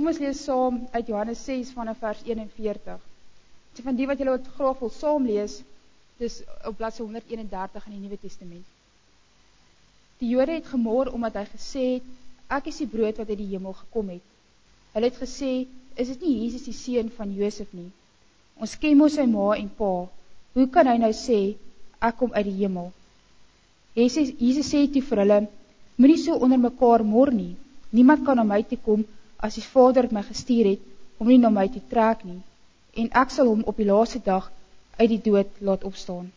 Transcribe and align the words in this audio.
Kom 0.00 0.08
ons 0.08 0.16
lees 0.16 0.38
saam 0.46 0.76
uit 0.94 1.08
Johannes 1.10 1.40
6 1.44 1.74
vanaf 1.76 1.98
vers 2.00 2.20
41. 2.24 3.00
Dit 3.76 3.84
van 3.84 3.98
die 3.98 4.06
wat 4.08 4.22
julle 4.22 4.32
wat 4.32 4.46
graag 4.54 4.78
wil 4.80 4.92
saam 4.96 5.26
lees, 5.28 5.58
dis 6.16 6.38
op 6.64 6.78
bladsy 6.78 7.02
131 7.02 7.90
in 7.90 7.92
die 7.98 8.00
Nuwe 8.06 8.16
Testament. 8.22 8.64
Die 10.22 10.30
Jode 10.30 10.54
het 10.56 10.70
gemor 10.72 11.10
omdat 11.12 11.36
hy 11.36 11.44
gesê 11.50 11.84
het, 11.90 12.08
ek 12.48 12.72
is 12.72 12.80
die 12.80 12.88
brood 12.94 13.20
wat 13.20 13.28
uit 13.28 13.42
die 13.42 13.50
hemel 13.50 13.76
gekom 13.82 14.14
het. 14.14 14.24
Hulle 14.94 15.12
het 15.12 15.20
gesê, 15.20 15.52
is 15.92 16.14
dit 16.14 16.24
nie 16.24 16.32
Jesus 16.46 16.64
die 16.70 16.76
seun 16.80 17.12
van 17.20 17.36
Josef 17.36 17.76
nie? 17.76 17.90
Ons 18.56 18.78
ken 18.80 18.96
mos 18.96 19.20
sy 19.20 19.28
ma 19.28 19.52
en 19.58 19.68
pa. 19.68 19.92
Hoe 20.56 20.68
kan 20.72 20.88
hy 20.88 20.96
nou 21.04 21.12
sê, 21.12 21.42
ek 22.00 22.20
kom 22.24 22.32
uit 22.40 22.48
die 22.48 22.58
hemel? 22.62 22.88
Jesus, 24.00 24.32
Jesus 24.40 24.72
sê 24.72 24.86
toe 24.88 25.04
vir 25.12 25.26
hulle, 25.26 25.40
moet 26.00 26.16
nie 26.16 26.20
so 26.24 26.40
onder 26.40 26.68
mekaar 26.70 27.04
mor 27.04 27.36
nie. 27.36 27.52
Niemand 27.92 28.24
kan 28.24 28.40
na 28.40 28.48
my 28.48 28.64
toe 28.64 28.80
kom, 28.80 29.04
as 29.40 29.56
die 29.56 29.64
vader 29.64 30.06
het 30.06 30.12
my 30.12 30.22
gestuur 30.26 30.74
het, 30.74 30.82
om 31.18 31.28
nie 31.28 31.38
na 31.40 31.50
my 31.52 31.66
te 31.68 31.80
trek 31.88 32.24
nie. 32.24 32.40
En 32.96 33.08
ek 33.22 33.32
sal 33.32 33.48
hom 33.48 33.64
op 33.70 33.76
die 33.80 33.88
laaste 33.88 34.20
dag 34.24 34.50
uit 34.98 35.08
die 35.12 35.22
dood 35.30 35.60
laat 35.64 35.84
opstaan. 35.88 36.30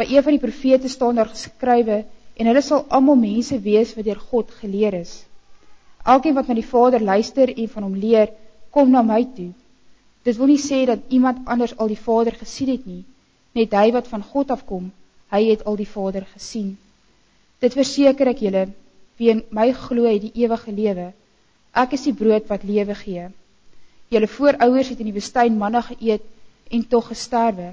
By 0.00 0.06
een 0.08 0.24
van 0.24 0.36
die 0.36 0.42
profete 0.42 0.88
staan 0.88 1.18
daar 1.20 1.30
geskrywe, 1.32 2.02
en 2.36 2.48
hulle 2.48 2.62
sal 2.64 2.86
allemaal 2.88 3.20
mense 3.20 3.58
wees 3.60 3.92
wat 3.96 4.06
dier 4.08 4.20
God 4.32 4.50
geleer 4.60 4.96
is. 5.02 5.12
Elkeen 6.04 6.34
wat 6.34 6.48
na 6.48 6.56
die 6.58 6.66
Vader 6.66 7.02
luister 7.04 7.52
en 7.52 7.68
van 7.74 7.86
hom 7.86 7.98
leer, 8.04 8.32
kom 8.70 8.90
na 8.90 9.02
my 9.06 9.20
toe. 9.36 9.52
Dit 10.24 10.38
wil 10.38 10.52
nie 10.52 10.62
sê 10.62 10.84
dat 10.88 11.04
iemand 11.08 11.44
anders 11.44 11.76
al 11.76 11.92
die 11.92 12.00
Vader 12.00 12.34
gesien 12.38 12.72
het 12.72 12.86
nie, 12.86 13.02
net 13.52 13.74
hy 13.76 13.90
wat 13.92 14.08
van 14.08 14.24
God 14.24 14.50
afkom, 14.54 14.90
hy 15.34 15.42
het 15.50 15.64
al 15.68 15.76
die 15.76 15.88
Vader 15.88 16.24
gesien. 16.32 16.76
Dit 17.60 17.76
verseker 17.78 18.32
ek 18.32 18.42
julle, 18.42 18.68
wie 19.18 19.30
in 19.30 19.42
my 19.54 19.68
gloe 19.76 20.16
die 20.22 20.32
eeuwige 20.42 20.72
lewe, 20.74 21.12
ek 21.72 21.94
is 21.96 22.04
die 22.08 22.16
brood 22.16 22.48
wat 22.50 22.64
lewe 22.68 22.94
gee. 22.94 23.28
Julle 24.12 24.28
voorouders 24.28 24.92
het 24.92 25.00
in 25.00 25.08
die 25.08 25.16
woestijn 25.16 25.56
manna 25.58 25.80
geëet 25.86 26.24
en 26.72 26.84
toch 26.88 27.08
gesterwe. 27.12 27.72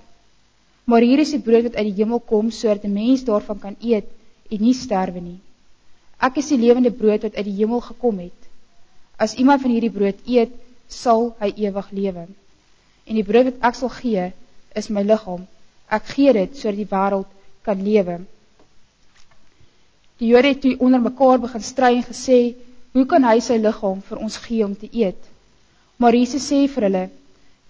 Maar 0.89 1.05
hier 1.05 1.19
is 1.19 1.33
die 1.35 1.43
brood 1.43 1.67
wat 1.67 1.75
uit 1.75 1.89
die 1.91 1.99
hemel 1.99 2.19
kom, 2.19 2.51
so 2.51 2.67
dat 2.71 2.85
die 2.85 2.91
mens 2.91 3.25
daarvan 3.27 3.59
kan 3.59 3.75
eet, 3.83 4.07
en 4.49 4.63
nie 4.63 4.73
sterwe 4.73 5.21
nie. 5.21 5.37
Ek 6.19 6.39
is 6.41 6.49
die 6.51 6.59
levende 6.59 6.91
brood 6.91 7.27
wat 7.27 7.35
uit 7.35 7.45
die 7.45 7.57
hemel 7.59 7.83
gekom 7.85 8.23
het. 8.23 8.47
As 9.19 9.35
iemand 9.35 9.61
van 9.61 9.75
hierdie 9.75 9.93
brood 9.93 10.23
eet, 10.25 10.55
sal 10.89 11.29
hy 11.39 11.51
ewig 11.67 11.91
lewe. 11.93 12.25
En 13.05 13.19
die 13.19 13.25
brood 13.27 13.51
wat 13.51 13.69
ek 13.69 13.77
sal 13.77 13.91
gee, 13.99 14.31
is 14.79 14.89
my 14.89 15.03
lichaam. 15.05 15.45
Ek 15.91 16.09
gee 16.15 16.33
dit, 16.33 16.57
so 16.57 16.71
die 16.73 16.87
wereld 16.89 17.29
kan 17.67 17.83
lewe. 17.83 18.19
Die 20.19 20.31
jode 20.33 20.51
het 20.51 20.61
toe 20.63 20.75
onder 20.83 21.01
mekaar 21.01 21.39
begin 21.43 21.63
strui 21.63 21.93
en 21.99 22.07
gesê, 22.07 22.39
hoe 22.93 23.05
kan 23.05 23.23
hy 23.23 23.37
sy 23.43 23.59
lichaam 23.61 24.01
vir 24.09 24.21
ons 24.25 24.37
gee 24.45 24.65
om 24.65 24.75
te 24.75 24.89
eet? 24.91 25.19
Maar 26.01 26.15
Jesus 26.15 26.45
sê 26.51 26.63
vir 26.67 26.87
hulle, 26.87 27.05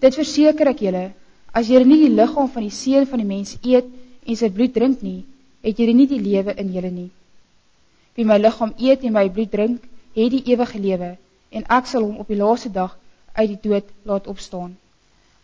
dit 0.00 0.16
verseker 0.16 0.70
ek 0.72 0.84
julle, 0.86 1.06
as 1.52 1.68
julle 1.68 1.88
nie 1.88 1.98
die 2.04 2.14
lichaam 2.14 2.48
van 2.54 2.64
die 2.64 2.74
seen 2.74 3.08
van 3.10 3.20
die 3.20 3.28
mens 3.28 3.56
eet 3.60 3.88
en 4.24 4.38
sy 4.38 4.48
bloed 4.54 4.72
drink 4.76 5.02
nie, 5.02 5.24
het 5.66 5.78
jy 5.78 5.92
nie 5.92 6.08
die 6.08 6.22
lewe 6.22 6.54
in 6.62 6.72
jylle 6.72 6.92
nie. 6.94 7.10
Wie 8.16 8.24
my 8.24 8.38
lichaam 8.40 8.72
eet 8.78 9.04
en 9.04 9.16
my 9.16 9.26
bloed 9.28 9.52
drink, 9.52 9.84
het 10.16 10.32
die 10.32 10.42
eeuwige 10.52 10.80
lewe, 10.80 11.10
en 11.50 11.66
ek 11.76 11.86
sal 11.90 12.06
hom 12.06 12.18
op 12.22 12.30
die 12.30 12.38
laaste 12.38 12.70
dag 12.72 12.96
uit 13.36 13.48
die 13.52 13.60
dood 13.68 13.86
laat 14.08 14.26
opstaan. 14.30 14.74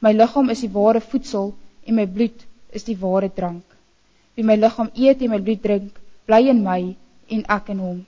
My 0.00 0.12
lichaam 0.12 0.50
is 0.54 0.64
die 0.64 0.72
ware 0.72 1.00
voedsel, 1.00 1.52
en 1.86 1.98
my 2.00 2.06
bloed 2.06 2.44
is 2.72 2.84
die 2.88 2.96
ware 3.00 3.28
drank. 3.32 3.64
Wie 4.34 4.44
my 4.44 4.56
lichaam 4.58 4.90
eet 4.94 5.22
en 5.22 5.32
my 5.32 5.40
bloed 5.40 5.62
drink, 5.62 5.92
bly 6.26 6.42
in 6.52 6.62
my, 6.64 6.80
en 7.28 7.46
ek 7.58 7.72
in 7.74 7.82
hom. 7.82 8.04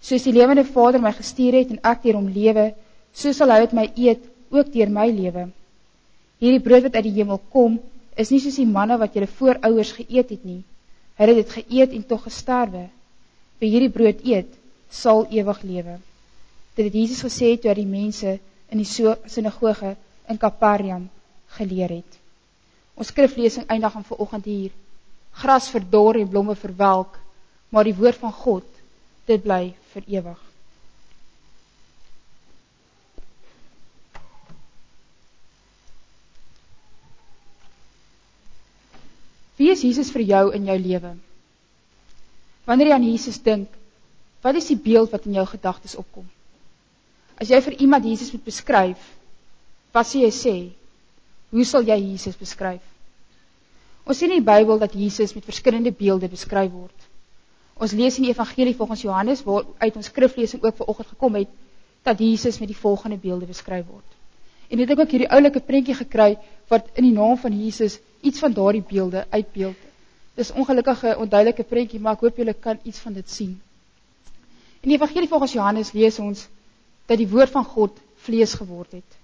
Soos 0.00 0.24
die 0.24 0.32
levende 0.32 0.64
vader 0.64 1.02
my 1.02 1.12
gestuur 1.12 1.58
het, 1.58 1.74
en 1.74 1.82
ek 1.82 2.02
dier 2.04 2.16
hom 2.18 2.30
lewe, 2.32 2.70
so 3.12 3.32
sal 3.32 3.50
hy 3.50 3.62
het 3.64 3.74
my 3.76 3.88
eet, 3.96 4.24
ook 4.54 4.72
dier 4.72 4.90
my 4.92 5.08
lewe. 5.10 5.48
Hierdie 6.38 6.62
brood 6.64 6.86
wat 6.86 6.96
uit 7.00 7.08
die 7.10 7.16
hemel 7.18 7.40
kom, 7.52 7.80
is 8.16 8.30
nie 8.30 8.40
soos 8.42 8.58
die 8.60 8.66
manne 8.68 8.98
wat 8.98 9.14
jylle 9.14 9.30
voorouders 9.30 9.92
geëet 9.98 10.36
het 10.36 10.44
nie, 10.46 10.62
Hulle 11.18 11.34
het 11.34 11.48
het 11.48 11.54
geëet 11.56 11.92
en 11.92 12.06
toch 12.06 12.22
gesterwe. 12.22 12.84
Wie 13.58 13.70
hierdie 13.72 13.90
brood 13.90 14.20
eet, 14.22 14.52
sal 14.88 15.24
ewig 15.34 15.62
lewe. 15.66 15.96
Dit 16.78 16.84
het 16.86 16.94
Jesus 16.94 17.24
gesê 17.26 17.56
toe 17.58 17.74
die 17.74 17.86
mense 17.86 18.36
in 18.70 18.78
die 18.78 18.86
synagoge 18.86 19.96
in 20.30 20.38
Kapariam 20.38 21.08
geleer 21.56 21.96
het. 21.96 22.18
Ons 22.94 23.10
skriflesing 23.10 23.66
eindig 23.66 23.96
aan 23.96 24.06
verochend 24.06 24.46
hier. 24.46 24.70
Gras 25.42 25.66
verdor 25.74 26.20
en 26.20 26.30
blomme 26.30 26.54
verwelk, 26.54 27.18
maar 27.68 27.84
die 27.84 27.96
woord 27.98 28.22
van 28.22 28.32
God, 28.32 28.68
dit 29.26 29.42
bly 29.42 29.74
verewig. 29.98 30.40
Wie 39.58 39.72
is 39.74 39.82
Jesus 39.82 40.12
vir 40.14 40.22
jou 40.22 40.44
in 40.54 40.68
jou 40.70 40.78
lewe? 40.78 41.16
Wanneer 42.68 42.92
jy 42.92 42.94
aan 42.94 43.08
Jesus 43.08 43.40
dink, 43.42 43.72
wat 44.44 44.54
is 44.60 44.68
die 44.70 44.78
beeld 44.78 45.10
wat 45.10 45.26
in 45.26 45.34
jou 45.40 45.46
gedagtes 45.50 45.96
opkom? 45.98 46.26
As 47.38 47.50
jy 47.50 47.58
vir 47.64 47.78
iemand 47.82 48.06
Jesus 48.06 48.30
moet 48.34 48.44
beskryf, 48.46 49.02
wat 49.94 50.06
sê 50.06 50.22
jy 50.22 50.30
sê? 50.34 50.54
Hoe 51.50 51.66
sal 51.66 51.86
jy 51.88 51.96
Jesus 51.96 52.38
beskryf? 52.38 52.84
Ons 54.06 54.20
sien 54.20 54.30
in 54.30 54.40
die 54.40 54.46
Bybel 54.46 54.78
dat 54.80 54.94
Jesus 54.94 55.34
met 55.34 55.48
verskillende 55.48 55.90
beelde 55.92 56.30
beskryf 56.30 56.70
word. 56.72 57.07
Ons 57.78 57.94
lees 57.94 58.16
in 58.18 58.26
die 58.26 58.32
evangelie 58.32 58.74
volgens 58.76 59.02
Johannes, 59.06 59.42
waar 59.46 59.66
uit 59.78 59.96
ons 59.96 60.10
skriflesing 60.10 60.62
ook 60.64 60.76
vir 60.80 60.88
oggend 60.90 61.10
gekom 61.14 61.36
het, 61.38 61.50
dat 62.02 62.18
Jesus 62.18 62.58
met 62.58 62.70
die 62.70 62.78
volgende 62.78 63.18
beelde 63.22 63.46
beskryf 63.46 63.86
word. 63.86 64.16
En 64.68 64.82
het 64.82 64.90
ek 64.90 65.04
ook 65.04 65.14
hierdie 65.14 65.30
oulike 65.32 65.62
prentjie 65.64 65.94
gekry, 65.96 66.32
wat 66.68 66.90
in 66.98 67.06
die 67.06 67.14
naam 67.14 67.38
van 67.38 67.54
Jesus 67.54 67.98
iets 68.20 68.42
van 68.42 68.52
daardie 68.52 68.82
beelde 68.82 69.24
uitbeeld. 69.30 69.86
Dis 70.38 70.50
ongelukkige 70.52 71.14
onduidelike 71.18 71.64
prentjie, 71.70 72.00
maar 72.00 72.18
ek 72.18 72.26
hoop 72.26 72.42
julle 72.42 72.54
kan 72.54 72.82
iets 72.82 73.00
van 73.04 73.14
dit 73.16 73.30
sien. 73.30 73.54
In 74.82 74.92
die 74.92 74.98
evangelie 74.98 75.30
volgens 75.30 75.54
Johannes 75.54 75.94
lees 75.94 76.18
ons 76.22 76.44
dat 77.06 77.18
die 77.18 77.28
woord 77.30 77.50
van 77.54 77.64
God 77.64 77.96
vlees 78.26 78.54
geword 78.58 78.98
het. 78.98 79.16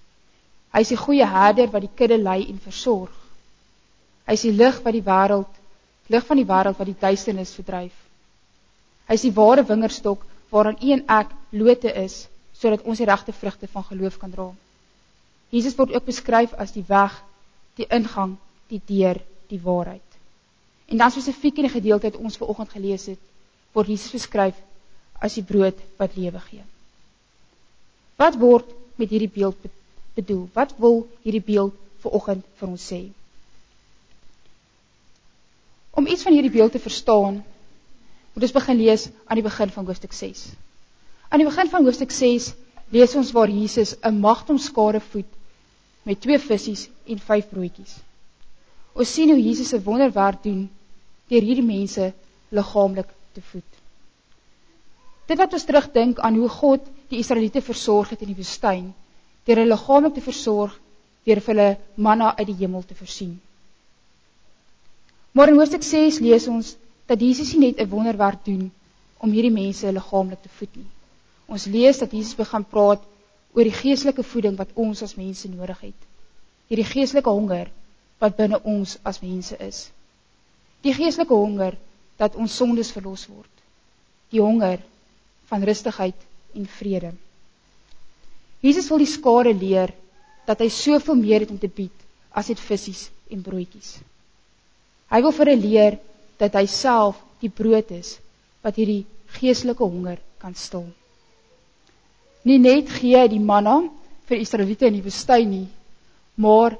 Hy 0.75 0.81
is 0.83 0.91
die 0.91 0.99
goeie 0.99 1.27
herder 1.27 1.69
wat 1.71 1.85
die 1.85 1.93
kudde 1.95 2.17
lei 2.19 2.41
en 2.49 2.57
versorg. 2.59 3.11
Hy 4.27 4.33
is 4.35 4.47
die 4.47 4.55
lig 4.55 4.81
wat 4.83 4.95
die 4.95 5.05
wêreld, 5.05 5.61
lig 6.11 6.25
van 6.25 6.41
die 6.41 6.47
wêreld 6.49 6.79
wat 6.79 6.89
die 6.89 6.99
duisternis 6.99 7.53
verdryf. 7.55 8.04
Hy 9.05 9.17
is 9.17 9.25
die 9.27 9.35
ware 9.35 9.65
wingerdstok 9.65 10.23
waaraan 10.49 10.79
u 10.81 10.91
en 10.95 11.03
ek 11.19 11.33
lote 11.51 11.91
is 12.03 12.25
sodat 12.55 12.85
ons 12.87 12.97
die 13.01 13.07
regte 13.09 13.35
vrugte 13.35 13.67
van 13.67 13.83
geloof 13.83 14.17
kan 14.17 14.31
dra. 14.31 14.47
Jesus 15.51 15.75
word 15.77 15.93
ook 15.93 16.05
beskryf 16.07 16.53
as 16.57 16.71
die 16.73 16.85
weg, 16.87 17.13
die 17.77 17.87
ingang 17.91 18.37
die 18.71 18.81
deur 18.87 19.19
die 19.51 19.59
waarheid. 19.61 20.01
En 20.89 21.01
dan 21.01 21.11
spesifiek 21.11 21.59
in 21.59 21.67
die 21.67 21.75
gedeelte 21.75 22.09
wat 22.09 22.21
ons 22.21 22.37
vanoggend 22.37 22.71
gelees 22.73 23.05
het, 23.11 23.21
word 23.75 23.91
Jesus 23.91 24.15
beskryf 24.15 24.57
as 25.21 25.35
die 25.37 25.43
brood 25.43 25.79
wat 25.99 26.15
lewe 26.17 26.41
gee. 26.47 26.63
Wat 28.19 28.37
word 28.39 28.71
met 28.95 29.11
hierdie 29.11 29.31
beeld 29.31 29.59
bedoel? 30.15 30.47
Wat 30.53 30.75
wil 30.79 31.03
hierdie 31.23 31.43
beeld 31.43 31.75
vanoggend 32.03 32.45
vir 32.59 32.69
ons 32.71 32.87
sê? 32.91 33.01
Om 35.95 36.07
iets 36.07 36.23
van 36.27 36.35
hierdie 36.35 36.51
beeld 36.51 36.75
te 36.75 36.83
verstaan, 36.83 37.41
moet 38.35 38.43
ons 38.43 38.55
begin 38.55 38.77
lees 38.77 39.07
aan 39.25 39.39
die 39.39 39.45
begin 39.45 39.69
van 39.71 39.85
hoofstuk 39.87 40.13
6. 40.13 40.41
Aan 41.31 41.39
die 41.39 41.47
begin 41.47 41.69
van 41.71 41.85
hoofstuk 41.87 42.11
6 42.11 42.49
lees 42.91 43.15
ons 43.15 43.31
waar 43.31 43.49
Jesus 43.49 43.95
'n 44.03 44.19
magtomskare 44.19 44.99
voed 44.99 45.31
met 46.03 46.21
twee 46.21 46.39
visse 46.39 46.89
en 47.07 47.19
vyf 47.19 47.47
broodjies. 47.49 47.95
Ons 48.93 49.13
sien 49.13 49.29
hoe 49.29 49.41
Jesus 49.41 49.73
'n 49.73 49.83
wonderwerk 49.83 50.43
doen 50.43 50.69
deur 51.27 51.41
hierdie 51.41 51.65
mense 51.65 52.13
liggaamlik 52.49 53.07
te 53.33 53.41
voed. 53.41 53.71
Dit 55.27 55.37
wat 55.37 55.53
ons 55.53 55.63
terugdink 55.63 56.19
aan 56.19 56.35
hoe 56.35 56.49
God 56.49 56.81
die 57.09 57.19
Israeliete 57.19 57.61
versorg 57.61 58.09
het 58.09 58.21
in 58.21 58.27
die 58.27 58.41
woestyn, 58.41 58.93
deur 59.45 59.55
hulle 59.55 59.73
liggaamlik 59.73 60.13
te 60.13 60.21
versorg, 60.21 60.79
deur 61.23 61.41
vir 61.41 61.55
hulle 61.55 61.77
manna 61.95 62.35
uit 62.37 62.47
die 62.47 62.59
hemel 62.59 62.83
te 62.83 62.95
voorsien. 62.95 63.39
Maar 65.31 65.47
in 65.47 65.57
Hoofstuk 65.59 65.83
6 65.83 66.19
lees 66.19 66.47
ons 66.47 66.75
dat 67.05 67.21
Jesus 67.21 67.53
nie 67.53 67.67
net 67.67 67.79
'n 67.79 67.89
wonderwerk 67.89 68.45
doen 68.45 68.71
om 69.17 69.31
hierdie 69.31 69.51
mense 69.51 69.91
liggaamlik 69.91 70.41
te 70.41 70.49
voed 70.49 70.75
nie. 70.75 70.89
Ons 71.47 71.65
lees 71.65 71.97
dat 71.97 72.11
Jesus 72.11 72.35
begin 72.35 72.63
praat 72.63 73.03
oor 73.53 73.63
die 73.63 73.79
geestelike 73.81 74.23
voeding 74.23 74.57
wat 74.57 74.73
ons 74.73 75.01
as 75.03 75.15
mense 75.15 75.49
nodig 75.49 75.79
het. 75.79 75.99
Hierdie 76.67 76.85
geestelike 76.89 77.29
honger 77.29 77.69
wat 78.19 78.37
binne 78.37 78.59
ons 78.63 78.97
as 79.03 79.21
mense 79.21 79.57
is. 79.57 79.91
Die 80.81 80.93
geestelike 80.93 81.33
honger 81.33 81.77
dat 82.17 82.35
ons 82.35 82.55
sondes 82.55 82.91
verlos 82.91 83.27
word. 83.27 83.51
Die 84.29 84.41
honger 84.41 84.79
van 85.45 85.63
rustigheid 85.63 86.17
en 86.55 86.65
vrede. 86.65 87.13
Jesus 88.59 88.89
wil 88.89 89.03
die 89.03 89.09
skare 89.09 89.53
leer 89.53 89.93
dat 90.45 90.61
hy 90.61 90.69
soveel 90.69 91.15
meer 91.19 91.45
het 91.45 91.51
om 91.53 91.59
te 91.61 91.69
bied 91.69 92.05
as 92.33 92.49
net 92.49 92.59
visse 92.59 93.09
en 93.31 93.41
broodjies. 93.41 93.99
Hy 95.09 95.21
wil 95.21 95.33
vir 95.37 95.51
hulle 95.51 95.61
leer 95.61 95.97
dat 96.41 96.55
hy 96.57 96.65
self 96.69 97.19
die 97.41 97.51
brood 97.51 97.91
is 97.95 98.17
wat 98.65 98.77
hierdie 98.79 99.05
geestelike 99.37 99.83
honger 99.83 100.19
kan 100.41 100.55
stil. 100.55 100.87
nie 102.45 102.59
net 102.61 102.89
gee 102.93 103.17
hy 103.17 103.27
die 103.27 103.41
manna 103.41 103.79
vir 104.29 104.37
Israeliete 104.37 104.85
in 104.85 104.99
die 104.99 105.05
woestyn 105.05 105.49
nie, 105.49 105.67
maar 106.37 106.75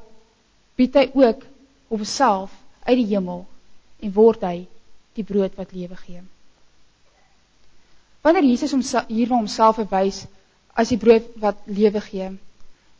bied 0.78 0.96
hy 0.96 1.08
ook 1.14 1.42
homself 1.90 2.54
uit 2.86 2.98
die 3.00 3.10
hemel 3.16 3.46
en 4.02 4.14
word 4.14 4.44
hy 4.46 4.68
die 5.18 5.26
brood 5.26 5.56
wat 5.58 5.74
lewe 5.74 5.98
gee. 6.04 6.22
Wanneer 8.26 8.46
Jesus 8.46 8.74
homself 8.74 9.10
hier 9.10 9.30
na 9.30 9.40
homself 9.40 9.80
verwys 9.82 10.26
as 10.76 10.92
die 10.92 11.00
brood 11.02 11.28
wat 11.42 11.62
lewe 11.66 12.02
gee, 12.04 12.30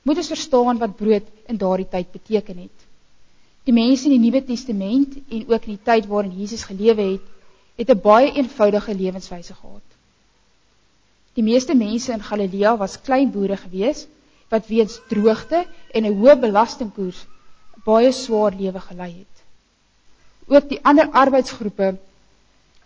moet 0.06 0.22
ons 0.22 0.32
verstaan 0.32 0.82
wat 0.82 0.98
brood 0.98 1.30
in 1.50 1.58
daardie 1.62 1.90
tyd 1.92 2.12
beteken 2.14 2.66
het. 2.66 2.85
Die 3.66 3.74
mense 3.74 4.06
in 4.06 4.14
die 4.14 4.22
Nuwe 4.22 4.44
Testament 4.46 5.16
en 5.30 5.46
ook 5.50 5.64
in 5.66 5.76
die 5.76 5.84
tyd 5.84 6.06
waarin 6.06 6.36
Jesus 6.38 6.64
gelewe 6.70 7.02
het, 7.02 7.22
het 7.76 7.90
'n 7.90 8.02
baie 8.02 8.32
eenvoudige 8.32 8.96
lewenswyse 8.96 9.54
gehad. 9.54 9.88
Die 11.34 11.44
meeste 11.44 11.76
mense 11.76 12.12
in 12.12 12.24
Galilea 12.24 12.78
was 12.78 13.02
klein 13.02 13.32
boere 13.32 13.58
gewees 13.58 14.08
wat 14.50 14.68
weens 14.68 15.00
droogte 15.10 15.66
en 15.92 16.06
'n 16.06 16.18
hoë 16.20 16.36
belastingkoers 16.40 17.26
baie 17.86 18.12
swaar 18.12 18.54
lewe 18.56 18.80
gelei 18.80 19.12
het. 19.18 19.36
Ook 20.48 20.70
die 20.70 20.80
ander 20.84 21.10
arbeidsgroepe 21.12 21.98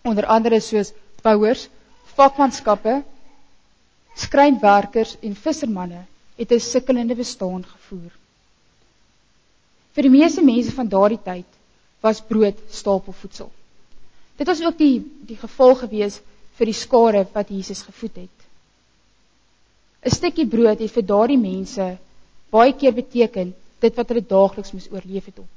onder 0.04 0.26
andere 0.26 0.60
soos 0.60 0.94
bouers, 1.22 1.70
vakmanskappe, 2.16 3.04
skrynwerkers 4.16 5.18
en 5.22 5.36
vissermanne 5.36 6.06
het 6.36 6.52
'n 6.52 6.60
sukkelende 6.60 7.16
bestaan 7.16 7.66
gevoer. 7.66 8.12
Vir 9.96 10.06
die 10.06 10.14
meeste 10.14 10.42
mense 10.46 10.72
van 10.76 10.90
daardie 10.90 11.22
tyd 11.24 11.58
was 12.04 12.22
brood 12.22 12.60
stapelvoedsel. 12.72 13.50
Dit 14.40 14.48
was 14.48 14.62
ook 14.64 14.78
die 14.78 15.00
die 15.28 15.38
gevolg 15.38 15.84
gewees 15.86 16.20
vir 16.60 16.70
die 16.70 16.78
skare 16.78 17.26
wat 17.34 17.50
Jesus 17.50 17.82
gevoed 17.88 18.16
het. 18.26 18.38
'n 20.06 20.16
Stukkie 20.16 20.48
brood 20.48 20.80
het 20.80 20.92
vir 20.92 21.04
daardie 21.04 21.40
mense 21.40 21.98
baie 22.52 22.74
keer 22.74 22.94
beteken 22.94 23.54
dit 23.80 23.96
wat 23.96 24.10
hulle 24.12 24.26
daagliks 24.34 24.74
moes 24.74 24.92
oorleef 24.92 25.26
het 25.26 25.40
op. 25.40 25.56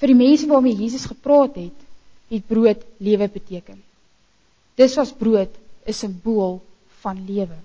Vir 0.00 0.12
die 0.12 0.18
mense 0.18 0.48
waarmee 0.50 0.76
Jesus 0.76 1.04
gepraat 1.06 1.56
het, 1.56 1.78
het 2.32 2.46
brood 2.46 2.80
lewe 2.98 3.28
beteken. 3.28 3.82
Dis 4.76 4.96
was 4.96 5.12
brood 5.12 5.52
'n 5.86 5.92
simbool 5.92 6.60
van 7.02 7.24
lewe. 7.26 7.58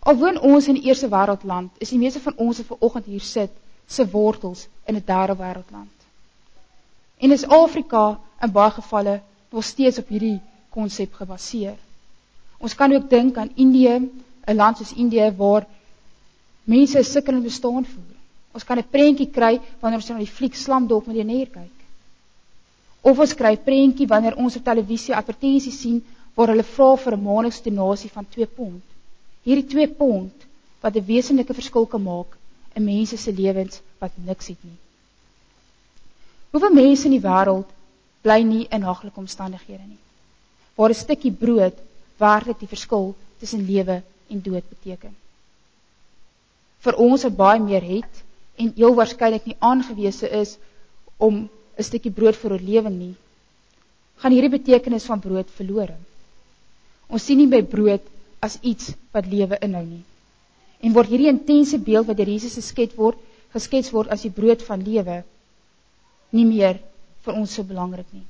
Alwoon 0.00 0.40
ons 0.40 0.66
in 0.66 0.78
die 0.78 0.88
eerste 0.88 1.08
wêreldland, 1.12 1.70
is 1.78 1.90
die 1.92 1.98
meeste 1.98 2.20
van 2.24 2.36
ons 2.36 2.60
wat 2.62 2.66
vanoggend 2.66 3.06
hier 3.06 3.24
sit, 3.24 3.50
se 3.86 4.06
wortels 4.10 4.68
in 4.86 4.96
'n 4.96 5.04
derde 5.06 5.36
wêreldland. 5.36 5.96
En 7.18 7.32
is 7.32 7.44
Afrika 7.44 8.20
in 8.42 8.52
baie 8.52 8.70
gevalle 8.70 9.20
nog 9.50 9.64
steeds 9.64 9.98
op 9.98 10.08
hierdie 10.08 10.40
konsep 10.70 11.12
gebaseer. 11.12 11.76
Ons 12.58 12.74
kan 12.74 12.92
ook 12.92 13.10
dink 13.10 13.36
aan 13.36 13.52
Indië, 13.54 14.08
'n 14.46 14.56
land 14.56 14.76
soos 14.76 14.92
Indië 14.92 15.32
waar 15.36 15.66
mense 16.64 16.98
'n 16.98 17.04
sukkelende 17.04 17.48
bestaan 17.48 17.84
voer. 17.84 18.16
Ons 18.52 18.64
kan 18.64 18.78
'n 18.78 18.88
prentjie 18.90 19.30
kry 19.30 19.60
wanneer 19.80 20.00
ons 20.00 20.08
na 20.08 20.18
die 20.18 20.36
fliek 20.38 20.54
Slamdog 20.54 21.06
miljonair 21.06 21.50
kyk. 21.50 21.78
Of 23.00 23.18
ons 23.18 23.34
kry 23.34 23.52
'n 23.52 23.64
prentjie 23.64 24.06
wanneer 24.06 24.36
ons 24.36 24.56
op 24.56 24.64
televisie 24.64 25.14
advertensies 25.14 25.80
sien 25.80 26.04
waar 26.34 26.48
hulle 26.48 26.62
vra 26.62 26.96
vir 26.96 27.12
'n 27.16 27.22
maandeliks 27.22 27.62
donasie 27.62 28.10
van 28.10 28.26
2 28.28 28.46
pond. 28.46 28.82
Hierdie 29.42 29.66
2 29.72 29.88
pond 29.96 30.46
wat 30.80 30.96
'n 30.96 31.06
wesenlike 31.06 31.54
verskil 31.54 31.86
kan 31.86 32.02
maak 32.02 32.36
in 32.74 32.84
mense 32.84 33.16
se 33.16 33.32
lewens 33.32 33.80
wat 33.98 34.12
niks 34.16 34.46
het 34.46 34.64
nie. 34.64 34.78
Hoeveel 36.50 36.74
mense 36.74 37.04
in 37.04 37.14
die 37.16 37.26
wêreld 37.26 37.68
bly 38.22 38.42
nie 38.42 38.66
in 38.70 38.82
haglike 38.82 39.20
omstandighede 39.20 39.86
nie. 39.86 40.02
Waar 40.76 40.90
'n 40.90 40.94
stukkie 40.94 41.32
brood 41.32 41.76
werklik 42.18 42.58
die 42.58 42.72
verskil 42.74 43.14
tussen 43.38 43.66
lewe 43.66 44.02
en 44.28 44.42
dood 44.42 44.68
beteken. 44.68 45.14
Vir 46.80 46.96
ons 46.96 47.22
wat 47.22 47.36
baie 47.36 47.60
meer 47.60 47.82
het 47.82 48.22
en 48.56 48.72
heel 48.76 48.94
waarskynlik 48.94 49.46
nie 49.46 49.56
aangewese 49.58 50.28
is 50.28 50.58
om 51.16 51.48
'n 51.78 51.82
stukkie 51.82 52.12
brood 52.12 52.36
vir 52.36 52.52
oorlewing 52.52 52.98
nie, 52.98 53.14
gaan 54.16 54.32
hierdie 54.32 54.58
betekenis 54.58 55.04
van 55.04 55.20
brood 55.20 55.50
verlore. 55.56 55.96
Ons 57.08 57.24
sien 57.24 57.38
nie 57.38 57.48
by 57.48 57.62
brood 57.62 58.02
as 58.40 58.56
iets 58.62 58.94
wat 59.12 59.28
lewe 59.28 59.58
inhou 59.60 59.84
nie. 59.84 60.04
En 60.80 60.94
word 60.96 61.12
hierdie 61.12 61.28
intense 61.32 61.78
beeld 61.78 62.08
wat 62.08 62.16
deur 62.16 62.32
Jesus 62.32 62.56
geskets 62.56 62.96
word, 62.96 63.18
geskets 63.52 63.92
word 63.92 64.08
as 64.08 64.24
die 64.24 64.32
brood 64.32 64.62
van 64.64 64.82
lewe 64.84 65.22
nie 66.30 66.46
meer 66.46 66.78
vir 67.24 67.36
ons 67.36 67.54
so 67.54 67.66
belangrik 67.66 68.06
nie. 68.14 68.24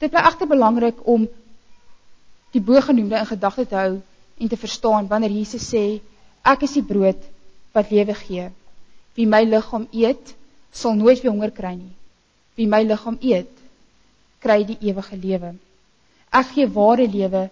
Dit 0.00 0.12
bly 0.12 0.22
egter 0.28 0.48
belangrik 0.48 1.00
om 1.08 1.26
die 2.54 2.62
bogenoemde 2.62 3.18
in 3.18 3.28
gedagte 3.28 3.66
te 3.68 3.78
hou 3.78 3.96
en 4.36 4.48
te 4.52 4.58
verstaan 4.60 5.08
wanneer 5.10 5.34
Jesus 5.34 5.66
sê 5.72 5.84
ek 6.46 6.64
is 6.68 6.76
die 6.78 6.84
brood 6.86 7.20
wat 7.74 7.90
lewe 7.90 8.14
gee. 8.14 8.48
Wie 9.16 9.26
my 9.26 9.42
liggaam 9.44 9.86
eet, 9.92 10.34
sal 10.72 10.94
nooit 10.96 11.22
weer 11.22 11.32
honger 11.32 11.52
kry 11.56 11.74
nie. 11.74 11.92
Wie 12.56 12.68
my 12.68 12.82
liggaam 12.84 13.16
eet, 13.20 13.52
kry 14.44 14.62
die 14.68 14.78
ewige 14.88 15.16
lewe. 15.16 15.54
Ek 16.30 16.52
gee 16.54 16.68
ware 16.72 17.06
lewe, 17.08 17.46